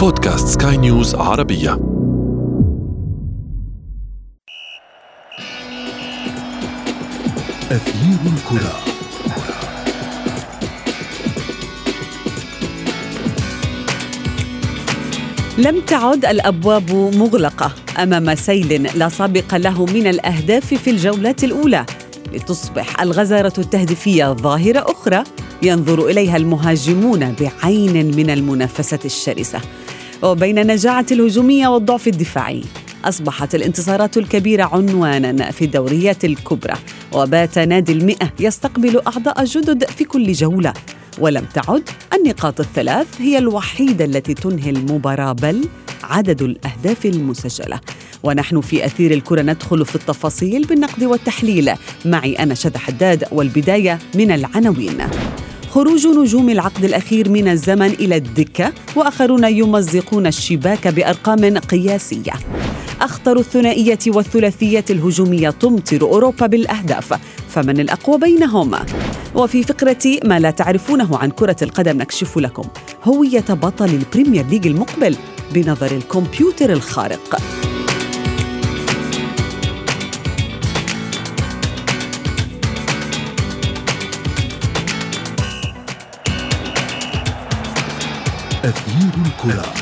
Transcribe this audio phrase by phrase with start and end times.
[0.00, 1.72] بودكاست سكاي نيوز عربية.
[7.70, 8.74] أثير الكرة.
[15.58, 21.86] لم تعد الأبواب مغلقة أمام سيل لا سابق له من الأهداف في الجولات الأولى.
[22.32, 25.24] لتصبح الغزارة التهديفية ظاهرة أخرى
[25.62, 29.60] ينظر إليها المهاجمون بعين من المنافسة الشرسة.
[30.22, 32.62] وبين النجاعه الهجومية والضعف الدفاعي.
[33.04, 36.74] أصبحت الانتصارات الكبيرة عنوانا في الدوريات الكبرى
[37.12, 40.72] وبات نادي المئة يستقبل أعضاء جدد في كل جولة.
[41.18, 41.82] ولم تعد
[42.14, 45.64] النقاط الثلاث هي الوحيدة التي تنهي المباراة بل
[46.02, 47.80] عدد الأهداف المسجلة.
[48.22, 51.72] ونحن في أثير الكرة ندخل في التفاصيل بالنقد والتحليل.
[52.04, 54.98] معي أنا شذى حداد والبداية من العناوين.
[55.70, 62.32] خروج نجوم العقد الأخير من الزمن إلى الدكة وآخرون يمزقون الشباك بأرقام قياسية.
[63.00, 67.14] أخطر الثنائية والثلاثية الهجومية تمطر أوروبا بالأهداف
[67.48, 68.86] فمن الأقوى بينهما
[69.34, 72.64] وفي فقرة ما لا تعرفونه عن كرة القدم نكشف لكم
[73.04, 75.16] هوية بطل البريمير ليج المقبل
[75.54, 77.40] بنظر الكمبيوتر الخارق.
[88.64, 89.74] أثير الكرة.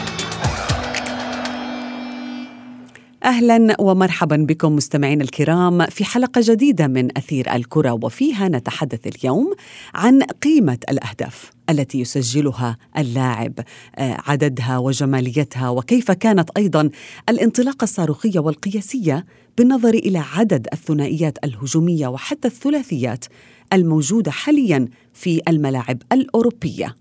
[3.24, 9.54] أهلا ومرحبا بكم مستمعينا الكرام في حلقة جديدة من أثير الكرة وفيها نتحدث اليوم
[9.94, 13.52] عن قيمة الأهداف التي يسجلها اللاعب
[13.96, 16.90] آه، عددها وجماليتها وكيف كانت أيضا
[17.28, 19.26] الانطلاقة الصاروخية والقياسية
[19.58, 23.24] بالنظر إلى عدد الثنائيات الهجومية وحتى الثلاثيات
[23.72, 26.94] الموجودة حاليا في الملاعب الأوروبية.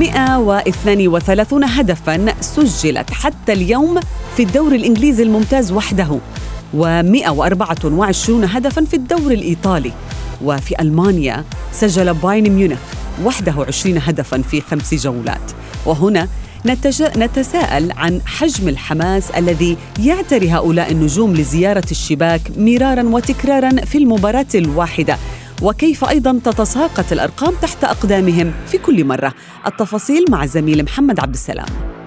[0.00, 4.00] مئة وإثنان وثلاثون هدفا سجلت حتى اليوم
[4.36, 6.18] في الدوري الإنجليزي الممتاز وحده
[6.74, 9.92] و124 هدفا في الدوري الإيطالي
[10.44, 12.78] وفي ألمانيا سجل بايرن ميونخ
[13.24, 15.52] وحده 20 هدفا في خمس جولات
[15.86, 16.28] وهنا.
[17.16, 25.16] نتساءل عن حجم الحماس الذي يعتري هؤلاء النجوم لزيارة الشباك مرارا وتكرارا في المباراة الواحدة
[25.62, 29.34] وكيف أيضا تتساقط الأرقام تحت أقدامهم في كل مرة.
[29.66, 31.99] التفاصيل مع الزميل محمد عبد السلام.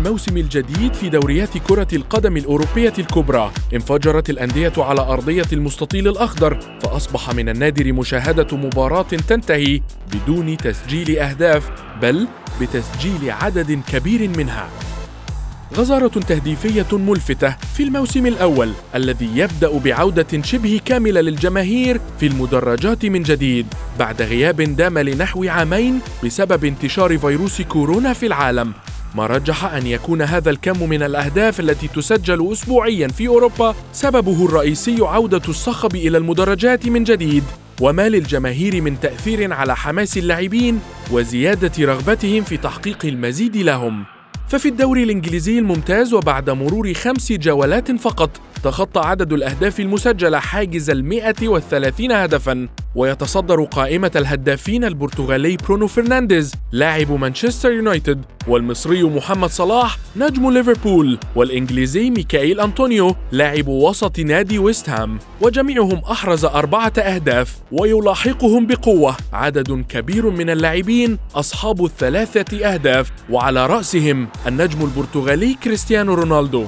[0.00, 3.52] الموسم الجديد في دوريات كرة القدم الأوروبية الكبرى.
[3.74, 9.80] انفجرت الأندية على أرضية المستطيل الأخضر فأصبح من النادر مشاهدة مباراة تنتهي
[10.12, 11.70] بدون تسجيل أهداف
[12.02, 12.28] بل
[12.60, 14.68] بتسجيل عدد كبير منها.
[15.74, 23.22] غزارة تهديفية ملفتة في الموسم الأول الذي يبدأ بعودة شبه كاملة للجماهير في المدرجات من
[23.22, 23.66] جديد
[23.98, 28.72] بعد غياب دام لنحو عامين بسبب انتشار فيروس كورونا في العالم.
[29.14, 34.96] ما رجح أن يكون هذا الكم من الأهداف التي تسجل أسبوعيا في أوروبا سببه الرئيسي
[35.00, 37.44] عودة الصخب إلى المدرجات من جديد
[37.80, 44.04] وما للجماهير من تأثير على حماس اللاعبين وزيادة رغبتهم في تحقيق المزيد لهم.
[44.50, 48.30] ففي الدوري الإنجليزي الممتاز وبعد مرور خمس جولات فقط
[48.62, 57.12] تخطى عدد الأهداف المسجلة حاجز المئة والثلاثين هدفاً ويتصدر قائمة الهدافين البرتغالي برونو فرنانديز لاعب
[57.12, 65.18] مانشستر يونايتد والمصري محمد صلاح نجم ليفربول والإنجليزي ميكائيل أنطونيو لاعب وسط نادي ويست هام.
[65.40, 69.16] وجميعهم أحرز أربعة أهداف ويلاحقهم بقوة.
[69.32, 76.66] عدد كبير من اللاعبين أصحاب الثلاثة أهداف وعلى رأسهم النجم البرتغالي كريستيانو رونالدو.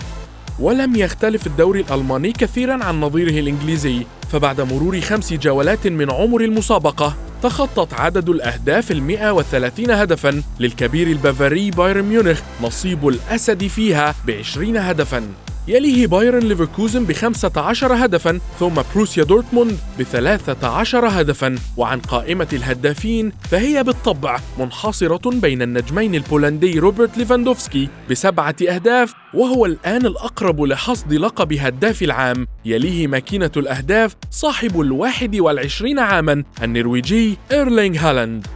[0.58, 7.16] ولم يختلف الدوري الألماني كثيرا عن نظيره الإنجليزي فبعد مرور خمس جولات من عمر المسابقة
[7.42, 15.22] تخطت عدد الأهداف المئة والثلاثين هدفا للكبير البافاري بايرن ميونخ نصيب الأسد فيها بعشرين هدفا.
[15.68, 21.54] يليه باير ليفركوزن بخمسة عشر هدفا ثم بروسيا دورتموند بثلاثة عشر هدفا.
[21.76, 30.06] وعن قائمة الهدافين فهي بالطبع منحصرة بين النجمين البولندي روبرت ليفاندوفسكي بسبعة أهداف وهو الآن
[30.06, 32.46] الأقرب لحصد لقب هداف العام.
[32.64, 38.46] يليه ماكينة الأهداف صاحب الواحد والعشرين عاما النرويجي إيرلينغ هالاند.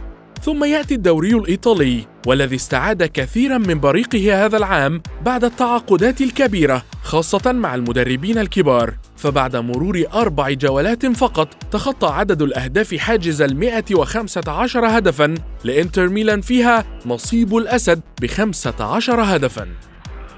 [0.47, 7.51] ثم يأتي الدوري الإيطالي والذي استعاد كثيرا من بريقه هذا العام بعد التعاقدات الكبيرة خاصة
[7.51, 8.93] مع المدربين الكبار.
[9.17, 16.41] فبعد مرور أربع جولات فقط تخطى عدد الأهداف حاجز المئة وخمسة عشر هدفا لإنتر ميلان
[16.41, 19.67] فيها نصيب الأسد بخمسة عشر هدفا.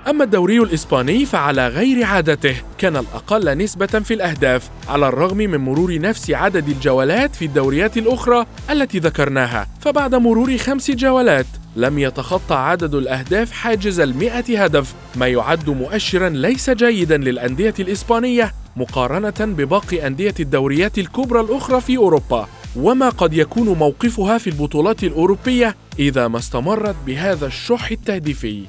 [0.09, 5.99] أما الدوري الإسباني فعلى غير عادته كان الأقل نسبة في الأهداف على الرغم من مرور
[5.99, 9.67] نفس عدد الجولات في الدوريات الأخرى التي ذكرناها.
[9.81, 11.45] فبعد مرور خمس جولات
[11.75, 19.33] لم يتخطى عدد الأهداف حاجز المئة هدف ما يعد مؤشرا ليس جيدا للأندية الإسبانية مقارنة
[19.39, 22.47] بباقي أندية الدوريات الكبرى الأخرى في أوروبا.
[22.75, 28.63] وما قد يكون موقفها في البطولات الأوروبية إذا ما استمرت بهذا الشح التهديفي.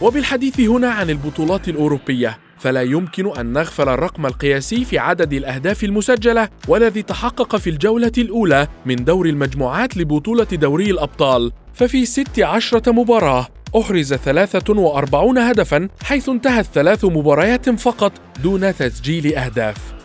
[0.00, 6.48] وبالحديث هنا عن البطولات الأوروبية فلا يمكن أن نغفل الرقم القياسي في عدد الأهداف المسجلة
[6.68, 11.52] والذي تحقق في الجولة الأولى من دور المجموعات لبطولة دوري الأبطال.
[11.74, 13.46] ففي 16 مباراة
[13.80, 18.12] أحرز 43 هدفا حيث انتهت ثلاث مباريات فقط
[18.42, 19.95] دون تسجيل أهداف.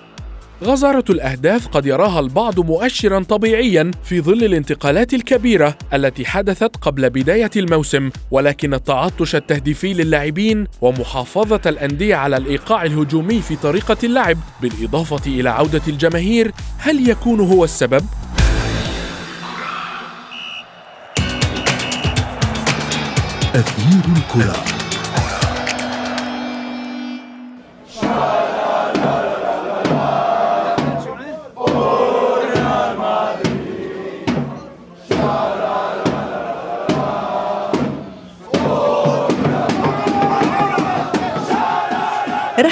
[0.64, 7.50] غزارة الأهداف قد يراها البعض مؤشرا طبيعيا في ظل الانتقالات الكبيرة التي حدثت قبل بداية
[7.56, 15.50] الموسم ولكن التعطش التهديفي للاعبين ومحافظة الأندية على الإيقاع الهجومي في طريقة اللعب بالإضافة إلى
[15.50, 18.06] عودة الجماهير هل يكون هو السبب؟
[23.56, 24.81] أثير الكرة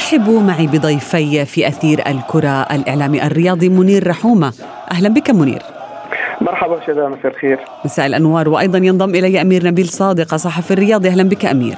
[0.09, 4.53] رحبوا معي بضيفي في أثير الكرة الإعلامي الرياضي منير رحومة.
[4.91, 5.61] أهلا بك منير.
[6.41, 7.59] مرحبا شذا مساء الخير.
[7.85, 11.09] مساء الأنوار وأيضا ينضم إلي أمير نبيل صادق صحفي الرياضي.
[11.09, 11.75] أهلا بك أمير.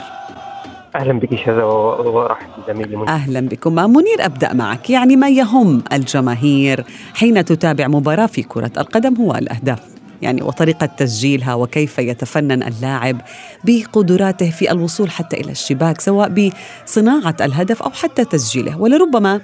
[0.96, 3.10] أهلا بك شذا ورحب زميلي منير.
[3.10, 4.90] أهلا بكم منير أبدأ معك.
[4.90, 6.86] يعني ما يهم الجماهير
[7.16, 9.80] حين تتابع مباراة في كرة القدم هو الأهداف؟
[10.22, 13.22] يعني وطريقة تسجيلها وكيف يتفنن اللاعب
[13.64, 16.52] بقدراته في الوصول حتى إلى الشباك سواء
[16.86, 18.82] بصناعة الهدف أو حتى تسجيله.
[18.82, 19.42] ولربما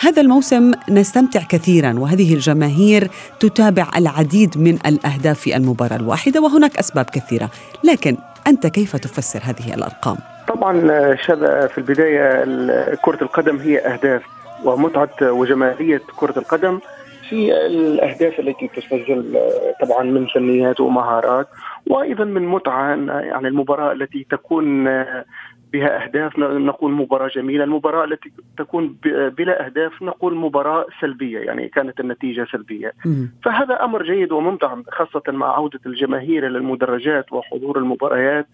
[0.00, 3.10] هذا الموسم نستمتع كثيرا وهذه الجماهير
[3.40, 7.50] تتابع العديد من الأهداف في المباراة الواحدة وهناك أسباب كثيرة.
[7.84, 8.16] لكن
[8.46, 10.16] أنت كيف تفسر هذه الأرقام؟
[10.48, 10.74] طبعا
[11.14, 12.44] شذا في البداية
[13.02, 14.22] كرة القدم هي أهداف
[14.64, 16.80] ومتعة وجمالية كرة القدم.
[17.28, 19.38] في الأهداف التي تسجل
[19.82, 21.48] طبعا من فنيات ومهارات
[21.86, 24.84] وأيضا من متعة يعني المباراة التي تكون
[25.72, 28.96] بها أهداف نقول مباراة جميلة، المباراة التي تكون
[29.38, 32.92] بلا أهداف نقول مباراة سلبية يعني كانت النتيجة سلبية.
[33.44, 38.46] فهذا أمر جيد وممتع خاصة مع عودة الجماهير إلى المدرجات وحضور المباريات.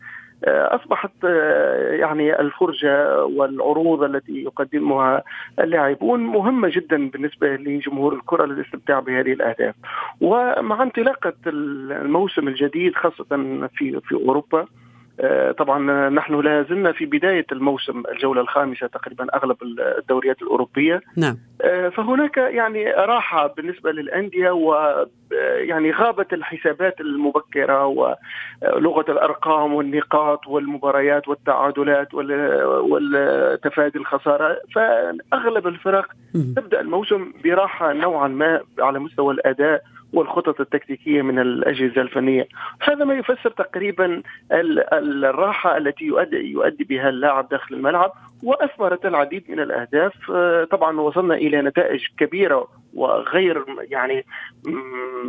[0.44, 5.22] أصبحت آه، يعني الفرجه والعروض التي يقدمها
[5.58, 9.74] اللاعبون مهمة جدا بالنسبة لجمهور الكرة للاستمتاع بهذه الأهداف.
[10.20, 13.24] ومع انطلاقة الموسم الجديد خاصة
[13.74, 14.66] في في أوروبا
[15.20, 19.56] آه، طبعا نحن لا زلنا في بداية الموسم الجولة الخامسة تقريبا أغلب
[19.98, 21.00] الدوريات الأوروبية.
[21.16, 21.38] نعم.
[21.53, 21.53] آه،
[21.90, 32.14] فهناك يعني راحة بالنسبة للأندية ويعني آه، غابت الحسابات المبكرة ولغة الأرقام والنقاط والمباريات والتعادلات
[32.14, 34.60] والتفادي الخسارة.
[34.74, 42.48] فأغلب الفرق تبدأ الموسم براحة نوعا ما على مستوى الأداء والخطط التكتيكية من الأجهزة الفنية.
[42.80, 44.22] هذا ما يفسر تقريبا
[44.52, 48.12] الراحة التي يؤدي يؤدي بها اللاعب داخل الملعب
[48.44, 50.12] وأثمرت العديد من الأهداف.
[50.30, 54.24] آه، طبعا وصلنا إلى نتائج كبيرة وغير يعني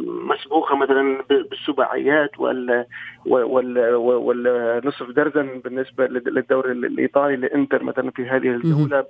[0.06, 2.86] مسبوقة مثلا بالسباعيات وال
[3.26, 9.06] والنصف درزن بالنسبة للدوري الإيطالي لإنتر مثلا في هذه الجولة.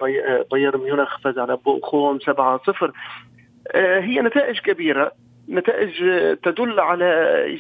[0.52, 2.92] بايرن ميونخ فاز على بوخوم 7-0
[3.72, 5.12] آه، هي نتائج كبيرة.
[5.50, 5.92] نتائج
[6.44, 7.06] تدل على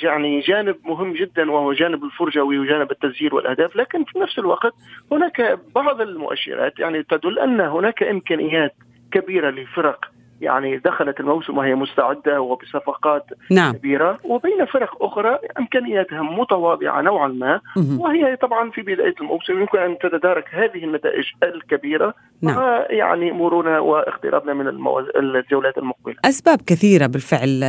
[0.04, 3.75] يعني جانب مهم جدا وهو جانب الفرجه وجانب التسجيل والأهداف.
[3.75, 4.74] لكن في نفس الوقت
[5.12, 8.75] هناك بعض المؤشرات يعني تدل أن هناك إمكانيات
[9.12, 13.74] كبيرة لفرق يعني دخلت الموسم وهي مستعدة وبصفقات نعم.
[13.74, 17.62] كبيرة وبين فرق أخرى امكانياتها متواضعة نوعا ما
[18.00, 22.84] وهي طبعا في بداية الموسم يمكن أن تتدارك هذه النتائج الكبيرة نعم.
[22.89, 25.06] يعني مرورنا واقترابنا من الموز...
[25.15, 26.15] الجولات المقبلة.
[26.25, 27.63] أسباب كثيرة بالفعل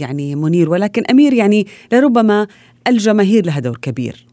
[0.00, 2.46] يعني منير ولكن أمير يعني لربما
[2.88, 4.27] الجماهير لها دور كبير آه،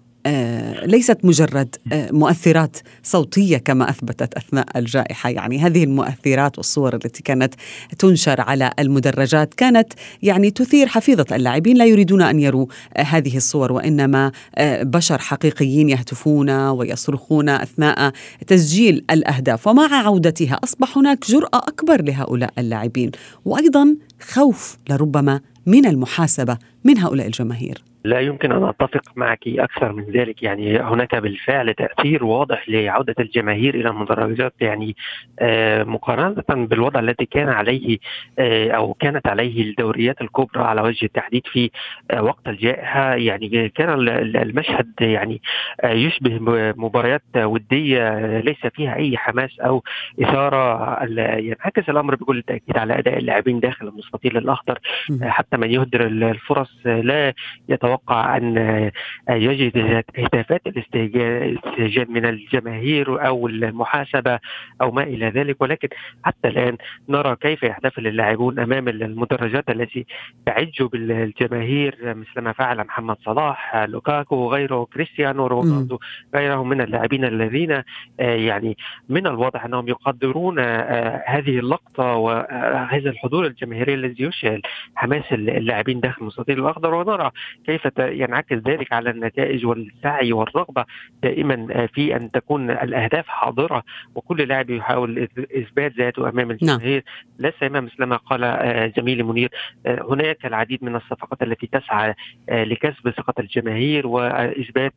[0.86, 5.30] ليست مجرد آه، مؤثرات صوتية كما أثبتت أثناء الجائحة.
[5.30, 7.54] يعني هذه المؤثرات والصور التي كانت
[8.00, 11.78] تنشر على المدرجات كانت يعني تثير حفيظة اللاعبين.
[11.78, 12.66] لا يريدون أن يروا
[12.98, 14.32] هذه الصور وإنما
[14.82, 18.12] بشر حقيقيين يهتفون ويصرخون أثناء
[18.48, 19.68] تسجيل الأهداف.
[19.68, 23.12] ومع عودتها أصبح هناك جرأة أكبر لهؤلاء اللاعبين.
[23.46, 27.95] وأيضا خوف لربما من المحاسبة من هؤلاء الجماهير.
[28.06, 30.44] لا يمكن أن أتفق معك أكثر من ذلك.
[30.44, 34.54] يعني هناك بالفعل تأثير واضح لعودة الجماهير إلى المدرجات.
[34.62, 34.96] يعني
[35.40, 37.98] آه، مقارنة بالوضع الذي كان عليه
[38.40, 41.72] آه، أو كانت عليه الدوريات الكبرى على وجه التحديد في
[42.12, 43.16] آه، وقت الجائحة.
[43.16, 45.42] يعني كان المشهد يعني
[45.84, 46.40] يشبه
[46.78, 49.84] مباريات ودية ليس فيها أي حماس أو
[50.22, 50.76] إثارة.
[51.40, 54.80] ينعكس الأمر بكل تأكيد على أداء اللاعبين داخل المستطيل الأخضر.
[55.22, 57.34] حتى من يهدر الفرص لا
[57.70, 58.92] يتوقع أتوقع أن
[59.30, 64.40] يجد هتافات الاستهجان من الجماهير أو المحاسبة
[64.82, 65.62] أو ما إلى ذلك.
[65.62, 65.88] ولكن
[66.24, 66.78] حتى الآن
[67.10, 70.06] نرى كيف يحتفل اللاعبون أمام المدرجات التي
[70.46, 76.00] تعج بالجماهير مثل ما فعل محمد صلاح لوكاكو وغيره كريستيانو رونالدو
[76.36, 77.84] غيره من اللاعبين الذين آه،
[78.20, 78.78] يعني
[79.10, 84.62] من الواضح أنهم يقدرون آه، هذه اللقطة وهذا الحضور الجماهيري الذي يشعل
[84.96, 86.60] حماس اللاعبين داخل المستطيل.
[86.60, 87.32] الاخضر ونرى
[87.66, 90.86] كيف ينعكس ذلك على النتائج والسعي والرغبة
[91.24, 93.84] دائما في أن تكون الأهداف حاضرة
[94.16, 95.28] وكل لاعب يحاول
[95.58, 96.52] إثبات ذاته أمام نعم.
[96.52, 97.04] الجماهير.
[97.40, 99.50] لا سيما مثل ما قال آه، زميلي منير
[99.86, 102.14] آه، هناك العديد من الصفقات التي تسعى
[102.50, 104.94] آه، لكسب ثقة الجماهير وإثبات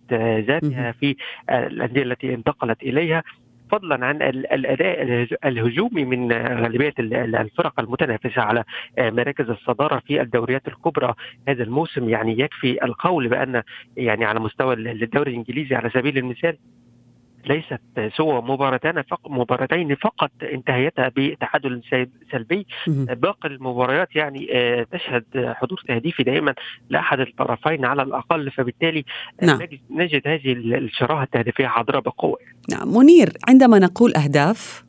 [0.48, 1.16] ذاتها في
[1.50, 3.22] الأندية التي انتقلت إليها.
[3.70, 5.02] فضلا عن الأداء
[5.44, 8.64] الهجومي من غالبية الفرق المتنافسة على
[8.98, 11.14] مراكز الصدارة في الدوريات الكبرى
[11.48, 12.08] هذا الموسم.
[12.08, 13.62] يعني يكفي القول بأن
[13.96, 16.56] يعني على مستوى الدوري الإنجليزي على سبيل المثال
[17.46, 21.82] ليست سوى مباراتين فقط مباراتين فقط انتهيتها بتعادل
[22.32, 22.66] سلبي.
[22.96, 26.54] باقي المباريات يعني آه، تشهد حضور تهديفي دائما
[26.90, 29.04] لأحد الطرفين على الأقل فبالتالي
[29.42, 29.58] نعم.
[29.90, 32.38] نجد هذه الشراهة التهديفية حاضره بقوة.
[32.70, 32.96] نعم.
[32.96, 34.84] منير عندما نقول أهداف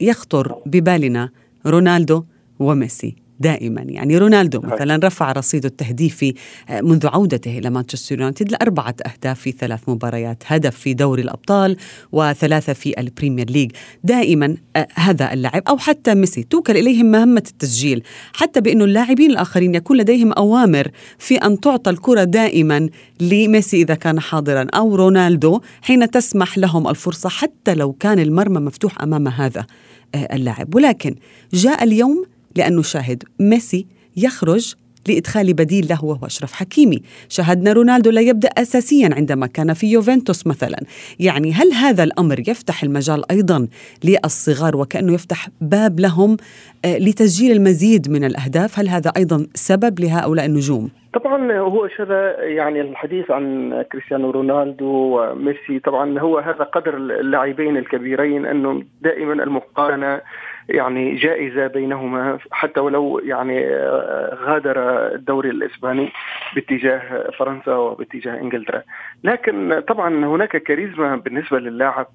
[0.00, 1.30] يخطر ببالنا
[1.66, 2.24] رونالدو
[2.58, 3.21] وميسي.
[3.42, 3.82] دائما.
[3.88, 6.34] يعني رونالدو مثلا رفع رصيده التهديفي
[6.68, 11.76] آه، منذ عودته إلى مانشستر يونايتد لأربعة أهداف في ثلاث مباريات هدف في دوري الأبطال
[12.12, 13.70] وثلاثة في البريمير ليج.
[14.04, 18.02] دائما آه، هذا اللاعب أو حتى ميسي توكل إليهم مهمة التسجيل.
[18.32, 22.88] حتى بأنه اللاعبين الآخرين يكون لديهم أوامر في أن تعطى الكرة دائما
[23.20, 29.02] لميسي إذا كان حاضرا أو رونالدو حين تسمح لهم الفرصة حتى لو كان المرمى مفتوح
[29.02, 29.66] أمام هذا
[30.14, 30.74] آه، اللاعب.
[30.74, 31.14] ولكن
[31.52, 32.24] جاء اليوم
[32.56, 34.74] لأن نشاهد ميسي يخرج
[35.08, 37.02] لإدخال بديل له وهو أشرف حكيمي.
[37.28, 40.78] شاهدنا رونالدو لا يبدأ أساسيا عندما كان في يوفنتوس مثلا.
[41.20, 43.68] يعني هل هذا الأمر يفتح المجال أيضا
[44.04, 46.36] للصغار وكأنه يفتح باب لهم
[46.84, 52.80] آه، لتسجيل المزيد من الأهداف؟ هل هذا أيضا سبب لهؤلاء النجوم؟ طبعا هو شذا يعني
[52.80, 60.20] الحديث عن كريستيانو رونالدو وميسي طبعا هو هذا قدر اللاعبين الكبيرين أنه دائما المقارنة
[60.68, 64.78] يعني جائزة بينهما حتى ولو يعني آه، غادر
[65.14, 66.12] الدوري الإسباني
[66.54, 68.82] باتجاه فرنسا وباتجاه إنجلترا.
[69.24, 72.06] لكن طبعا هناك كاريزما بالنسبة للاعب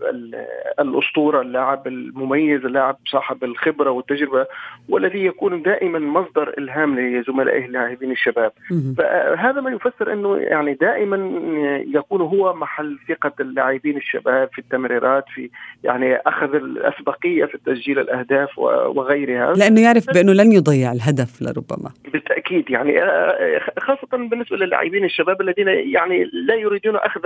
[0.80, 4.46] الأسطورة اللاعب المميز اللاعب صاحب الخبرة والتجربة
[4.89, 8.51] والذي يكون دائما مصدر إلهام لزملائه اللاعبين الشباب.
[8.98, 11.18] فهذا ما يفسر أنه يعني دائما
[11.88, 15.50] يكون هو محل ثقة اللاعبين الشباب في التمريرات في
[15.84, 18.37] يعني أخذ الأسبقية في تسجيل الأهداف.
[18.38, 18.60] الاهداف
[18.98, 19.53] وغيرها.
[19.53, 21.91] لأنه يعرف بأنه لن يضيع الهدف لربما.
[22.13, 27.22] بالتأكيد يعني آه، خاصة بالنسبة للاعبين الشباب الذين يعني لا يريدون أخذ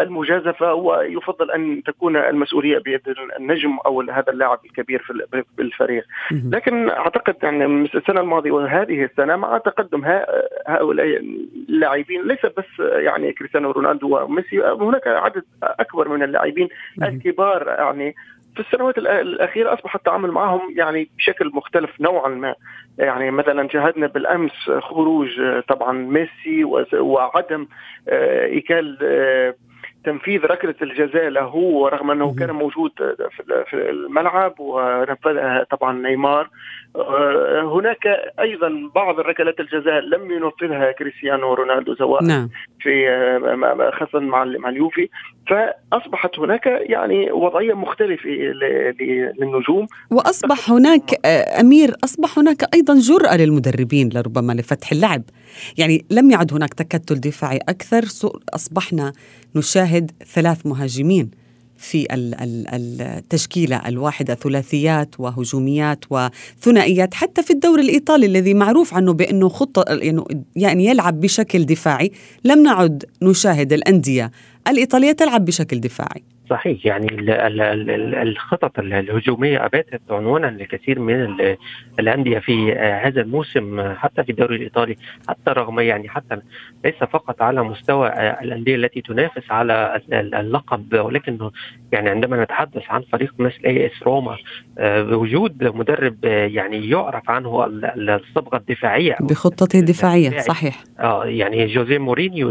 [0.00, 3.00] المجازفة ويفضل أن تكون المسؤولية بيد
[3.38, 5.02] النجم أو هذا اللاعب الكبير
[5.56, 6.04] في الفريق.
[6.30, 7.64] لكن أعتقد يعني
[7.94, 10.04] السنة الماضية وهذه السنة مع تقدم
[10.66, 11.06] هؤلاء
[11.68, 16.68] اللاعبين ليس بس يعني كريستيانو رونالدو وميسي هناك عدد أكبر من اللاعبين
[17.02, 18.14] الكبار يعني
[18.54, 22.54] في السنوات الأخيرة أصبح التعامل معهم يعني بشكل مختلف نوعا ما.
[22.98, 25.28] يعني مثلا شاهدنا بالأمس خروج
[25.68, 27.66] طبعا ميسي وعدم
[28.08, 29.54] آه، إيكال آه،
[30.04, 32.90] تنفيذ ركلة الجزاء له رغم أنه كان موجود
[33.70, 36.50] في الملعب ونفذها طبعا نيمار.
[36.96, 38.06] آه، هناك
[38.40, 42.48] أيضا بعض ركلات الجزاء لم ينفذها كريستيانو رونالدو سواء نعم.
[42.80, 45.08] في آه، خاصه مع مع اليوفي.
[45.46, 48.30] فأصبحت هناك يعني وضعية مختلفة
[49.40, 49.86] للنجوم.
[50.10, 55.22] وأصبح هناك آه، أمير أصبح هناك أيضا جرأة للمدربين لربما لفتح اللعب.
[55.78, 58.08] يعني لم يعد هناك تكتل دفاعي أكثر
[58.54, 59.12] أصبحنا
[59.56, 61.30] نشاهد ثلاث مهاجمين
[61.82, 69.84] في التشكيلة الواحدة ثلاثيات وهجوميات وثنائيات حتى في الدوري الإيطالي الذي معروف عنه بأنه خطه
[70.56, 72.12] يعني يلعب بشكل دفاعي.
[72.44, 74.30] لم نعد نشاهد الأندية
[74.68, 76.22] الإيطالية تلعب بشكل دفاعي.
[76.52, 76.86] صحيح.
[76.86, 77.06] يعني
[78.22, 81.36] الخطط الهجومية أباتت عنوانا لكثير من
[81.98, 84.96] الأندية في هذا الموسم حتى في الدوري الإيطالي
[85.28, 86.36] حتى رغم يعني حتى
[86.84, 88.08] ليس فقط على مستوى
[88.42, 91.50] الأندية التي تنافس على اللقب ولكن
[91.92, 94.36] يعني عندما نتحدث عن فريق مثل اي اس روما
[94.78, 97.66] بوجود مدرب يعني يعرف عنه
[97.96, 100.38] الصبغة الدفاعية بخطته الدفاعية.
[100.38, 100.84] صحيح.
[101.00, 102.48] آه يعني جوزيه مورينيو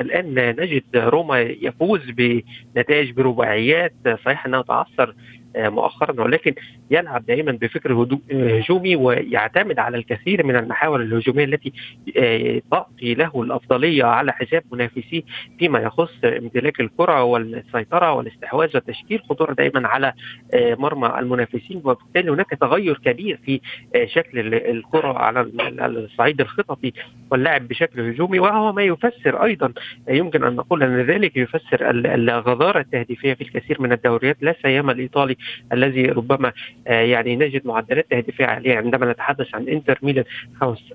[0.00, 3.92] الآن نجد روما يفوز بنتائج بربع رباعيات
[4.24, 5.14] صحيح إنها تعثر
[5.56, 6.54] آه، مؤخرا ولكن
[6.90, 7.92] يلعب دائما بفكر
[8.32, 11.72] هجومي ويعتمد على الكثير من المحاور الهجومية التي
[12.16, 15.22] آه، تعطي له الأفضلية على حساب منافسيه
[15.58, 20.12] فيما يخص امتلاك الكرة والسيطرة والاستحواذ وتشكيل خطوره دائما على
[20.54, 21.80] آه، مرمى المنافسين.
[21.84, 23.60] وبالتالي هناك تغير كبير في
[24.04, 25.40] شكل الكرة على
[25.86, 26.92] الصعيد الخططي.
[27.34, 29.72] واللعب بشكل هجومي وهو ما يفسر أيضا
[30.08, 34.36] يمكن أن نقول أن ذلك يفسر الغضاره التهديفية في الكثير من الدوريات.
[34.40, 35.36] لا سيما الإيطالي
[35.72, 36.52] الذي ربما
[36.86, 40.24] آه، يعني نجد معدلات تهديفية عالية عندما نتحدث عن إنتر ميلان.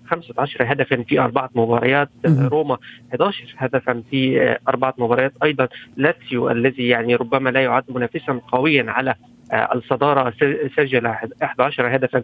[0.09, 2.77] 15 هدفا في أربعة مباريات روما
[3.09, 5.33] 11 هدفا في آه، أربعة مباريات.
[5.43, 5.67] أيضا
[5.97, 10.33] لاتسيو الذي يعني ربما لا يعد منافسا قويا على آه، الصدارة
[10.77, 11.07] سجل
[11.43, 12.23] 11 هدفا.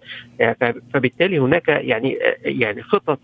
[0.94, 3.20] فبالتالي هناك يعني يعني خطط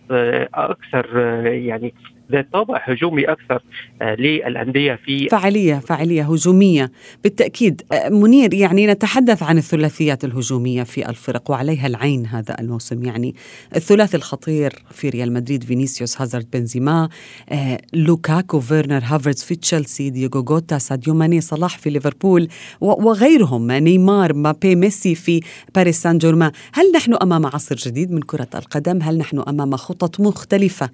[0.54, 1.94] أكثر يعني
[2.32, 3.64] ذات طابع هجومي أكثر
[4.02, 6.92] آه، للأندية في فعاليه فعاليه هجومية.
[7.24, 13.04] بالتأكيد آه، منير يعني نتحدث عن الثلاثيات الهجومية في الفرق وعليها العين هذا الموسم.
[13.04, 13.36] يعني
[13.76, 17.10] الثلاثي الخطير في ريال مدريد فينيسيوس هازارد بنزيما
[17.50, 22.48] آه، لوكاكو فيرنر هافرتز في تشيلسي دييغو جوتا ساديو ماني صلاح في ليفربول
[22.82, 25.40] وغيرهم نيمار مبابي ميسي في
[25.76, 26.52] باريس سان جيرمان.
[26.74, 30.90] هل نحن أمام عصر جديد من كرة القدم؟ هل نحن أمام خطط مختلفة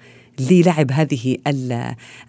[0.52, 1.38] للعب هذه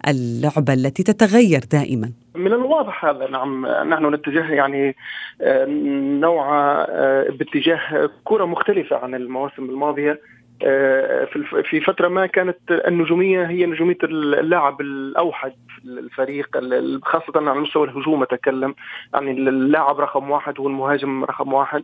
[0.07, 2.11] اللعبة التي تتغير دائما.
[2.35, 3.65] من الواضح هذا نعم.
[3.65, 4.95] نحن نتجه يعني
[5.41, 5.65] آه،
[6.19, 6.47] نوع
[6.89, 10.19] آه، باتجاه كرة مختلفة عن المواسم الماضية.
[11.63, 16.47] في فترة ما كانت النجومية هي نجومية اللاعب الأوحد في الفريق
[17.03, 18.75] خاصة على مستوى الهجوم أتكلم
[19.13, 21.83] يعني اللاعب رقم واحد هو المهاجم رقم واحد.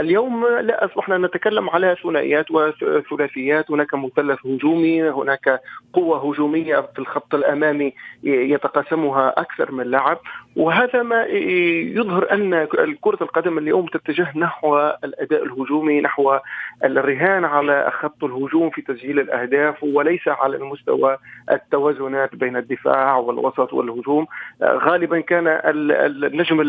[0.00, 5.60] اليوم لا أصبحنا نتكلم على ثنائيات وثلاثيات هناك مثلث هجومي هناك
[5.92, 10.18] قوة هجومية في الخط الأمامي يتقاسمها أكثر من لاعب.
[10.56, 12.64] وهذا ما يظهر أن
[13.00, 16.38] كرة القدم اليوم تتجه نحو الأداء الهجومي نحو
[16.84, 21.16] الرهان على خط الهجوم في تسجيل الأهداف وليس على المستوى
[21.50, 24.26] التوازنات بين الدفاع والوسط والهجوم.
[24.62, 26.60] غالبا كان النجم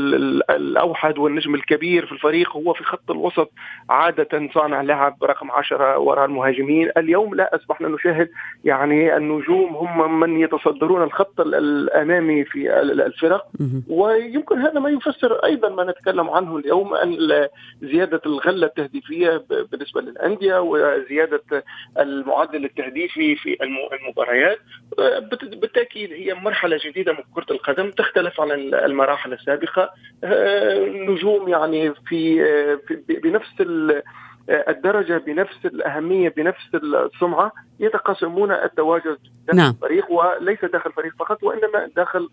[0.49, 3.51] الأوحد والنجم الكبير في الفريق هو في خط الوسط
[3.89, 6.91] عادة صانع لعب رقم عشرة وراء المهاجمين.
[6.97, 8.29] اليوم لا أصبحنا نشاهد
[8.63, 13.47] يعني النجوم هم من يتصدرون الخط الأمامي في الفرق.
[13.87, 17.47] ويمكن هذا ما يفسر أيضا ما نتكلم عنه اليوم أن
[17.81, 21.63] زيادة الغلة التهديفية بالنسبة للأندية وزيادة زياده
[21.99, 24.57] المعدل التهديفي في المباريات
[25.43, 29.89] بالتأكيد هي مرحلة جديدة من كرة القدم تختلف عن المراحل السابقة.
[30.23, 32.43] آه، نجوم يعني في
[33.23, 33.61] بنفس
[34.49, 39.71] الدرجة بنفس الأهمية بنفس السمعة يتقاسمون التواجد داخل نعم.
[39.71, 42.29] الفريق وليس داخل الفريق فقط وإنما داخل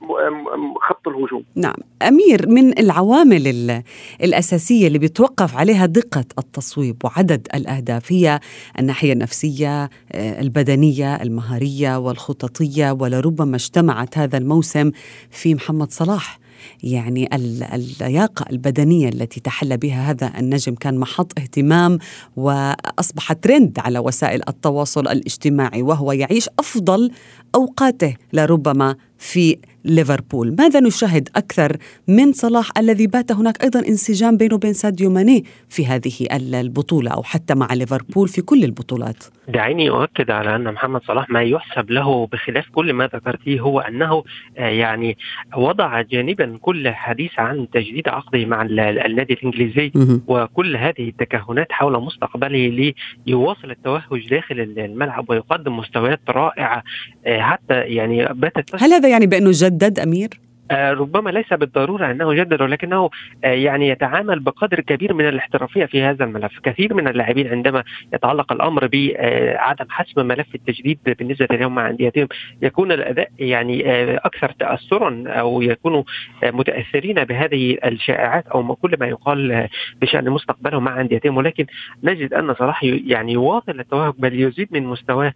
[0.80, 1.44] خط الهجوم.
[1.56, 1.74] نعم.
[2.02, 3.82] أمير من العوامل
[4.22, 8.40] الأساسية اللي بيتوقف عليها دقة التصويب وعدد الأهداف هي
[8.78, 14.90] الناحية النفسية آه، البدنية المهارية والخططية ولربما اجتمعت هذا الموسم
[15.30, 16.41] في محمد صلاح.
[16.82, 17.28] يعني
[17.74, 21.98] اللياقة البدنية التي تحلى بها هذا النجم كان محط اهتمام
[22.36, 27.10] وأصبح ترند على وسائل التواصل الاجتماعي وهو يعيش أفضل
[27.54, 30.56] أوقاته لربما في ليفربول.
[30.58, 31.76] ماذا نشاهد أكثر
[32.08, 37.22] من صلاح الذي بات هناك أيضا انسجام بينه وبين ساديو ماني في هذه البطولة أو
[37.22, 42.26] حتى مع ليفربول في كل البطولات؟ دعيني أؤكد على أن محمد صلاح ما يحسب له
[42.26, 44.24] بخلاف كل ما ذكرتيه هو أنه
[44.58, 45.16] آه، يعني
[45.56, 49.92] وضع جانبا كل حديث عن تجديد عقده مع النادي الإنجليزي
[50.26, 52.94] وكل هذه التكهنات حول مستقبله
[53.26, 56.82] ليواصل التوهج داخل الملعب ويقدم مستويات رائعة
[57.26, 59.50] آه، حتى يعني باتت هل هذا يعني بأنه
[59.98, 63.10] أمير؟ آه، ربما ليس بالضرورة أنه يجدد ولكنه
[63.44, 68.52] آه، يعني يتعامل بقدر كبير من الاحترافية في هذا الملف، كثير من اللاعبين عندما يتعلق
[68.52, 72.28] الأمر بعدم حسم ملف التجديد بالنسبة لهم مع أنديتهم
[72.62, 76.02] يكون الأداء يعني آه، أكثر تاثرا أو يكونوا
[76.42, 79.68] متأثرين بهذه الشائعات أو كل ما يقال
[80.00, 81.36] بشأن مستقبلهم مع أنديتهم.
[81.36, 81.66] ولكن
[82.04, 85.34] نجد أن صلاح يعني يواصل التوهج بل يزيد من مستواه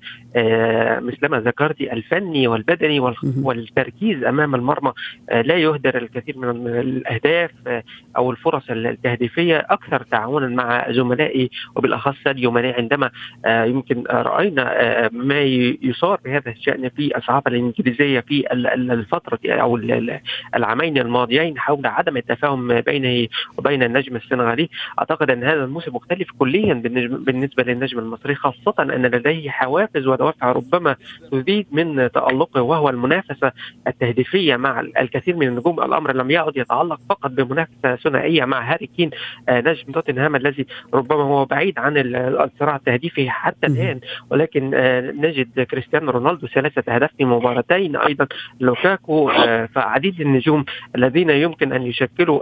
[1.01, 3.01] مثلما ذكرت الفني والبدني
[3.43, 4.93] والتركيز أمام المرمى
[5.26, 7.83] آه، لا يهدر الكثير من الأهداف آه،
[8.17, 13.11] أو الفرص التهديفية أكثر تعاونا مع زملائي وبالأخص ساديو ماني عندما
[13.45, 15.43] آه، يمكن رأينا ما
[15.83, 19.77] يصار بهذا الشأن في الصحافه الإنجليزية في الفترة أو
[20.55, 24.69] العامين الماضيين حول عدم التفاهم بينه وبين النجم السنغالي.
[24.99, 30.97] أعتقد أن هذا الموسم مختلف كليا بالنسبة للنجم المصري خاصة أن لديه حوافز ودوافع ربما
[31.33, 33.53] تزيد من تألقه وهو المنافسة
[33.87, 39.11] التهديفية مع الكثير من النجوم الأمر لم يعد يتعلق فقط بمنافسة ثنائية مع هاري كين
[39.49, 44.01] آه، نجم توتنهام الذي ربما هو بعيد عن الصراع التهديفي حتى الآن
[44.31, 48.27] ولكن آه، نجد كريستيانو رونالدو ثلاثة أهداف في مباراتين أيضا
[48.61, 50.65] لوكاكو آه، فعديد النجوم
[50.97, 52.41] الذين يمكن أن يشكلوا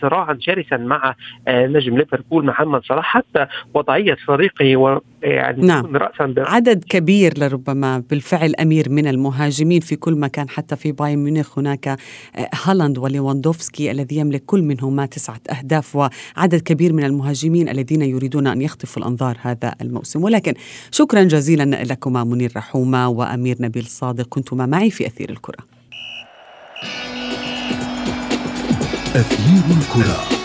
[0.00, 1.14] صراعا شرسا مع
[1.48, 5.96] نجم ليفربول محمد صلاح حتى وضعية فريقه يعني نعم.
[5.96, 11.58] راسا عدد كبير لربما بالفعل أمير من المهاجمين في كل مكان حتى في بايرن ميونخ
[11.58, 11.97] هناك آه،
[12.64, 18.62] هالاند وليواندوفسكي الذي يملك كل منهما تسعة أهداف وعدد كبير من المهاجمين الذين يريدون أن
[18.62, 20.22] يخطفوا الأنظار هذا الموسم.
[20.22, 20.54] ولكن
[20.90, 25.64] شكرا جزيلا لكما منير رحومة وأمير نبيل صادق كنتما معي في أثير الكرة.
[29.14, 30.37] أثير الكرة.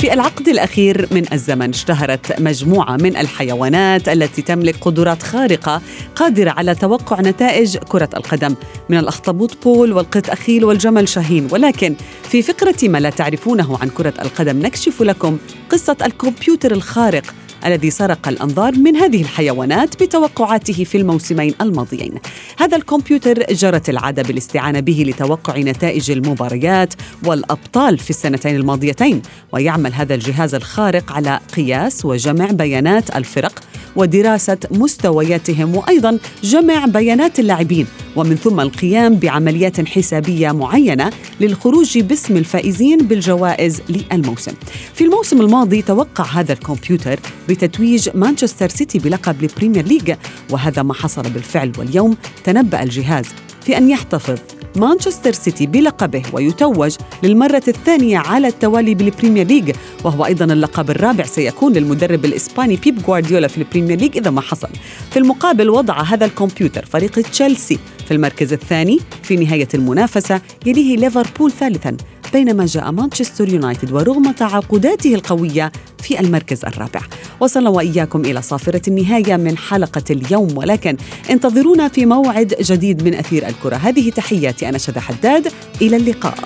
[0.00, 5.82] في العقد الأخير من الزمن اشتهرت مجموعة من الحيوانات التي تملك قدرات خارقة
[6.16, 8.54] قادرة على توقع نتائج كرة القدم.
[8.88, 11.48] من الأخطبوط بول والقط أخيل والجمل شاهين.
[11.50, 15.38] ولكن في فقرة ما لا تعرفونه عن كرة القدم نكشف لكم
[15.70, 17.34] قصة الكمبيوتر الخارق
[17.66, 22.14] الذي سرق الأنظار من هذه الحيوانات بتوقعاته في الموسمين الماضيين.
[22.58, 26.94] هذا الكمبيوتر جرت العادة بالاستعانة به لتوقع نتائج المباريات
[27.24, 33.60] والأبطال في السنتين الماضيتين، ويعمل هذا الجهاز الخارق على قياس وجمع بيانات الفرق
[33.96, 42.98] ودراسة مستوياتهم وأيضا جمع بيانات اللاعبين ومن ثم القيام بعمليات حسابية معينة للخروج باسم الفائزين
[42.98, 44.52] بالجوائز للموسم.
[44.94, 50.14] في الموسم الماضي توقع هذا الكمبيوتر بتتويج مانشستر سيتي بلقب البريمير ليج
[50.50, 53.24] وهذا ما حصل بالفعل واليوم تنبأ الجهاز
[53.64, 54.38] في أن يحتفظ
[54.76, 61.72] مانشستر سيتي بلقبه ويتوج للمرة الثانية على التوالي بالبريمير ليج وهو أيضا اللقب الرابع سيكون
[61.72, 64.68] للمدرب الإسباني بيب غوارديولا في البريمير ليج إذا ما حصل.
[65.10, 71.52] في المقابل وضع هذا الكمبيوتر فريق تشيلسي في المركز الثاني في نهاية المنافسة يليه ليفربول
[71.52, 71.96] ثالثا.
[72.32, 77.00] بينما جاء مانشستر يونايتد ورغم تعاقداته القوية في المركز الرابع.
[77.40, 80.96] وصلنا وإياكم إلى صافرة النهاية من حلقة اليوم ولكن
[81.30, 83.76] انتظرونا في موعد جديد من أثير الكرة.
[83.76, 85.52] هذه تحياتي أنا شذى حداد.
[85.82, 86.38] إلى اللقاء.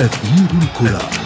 [0.00, 1.21] أثير الكرة.